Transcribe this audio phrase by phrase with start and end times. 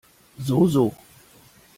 [0.45, 0.95] So, so.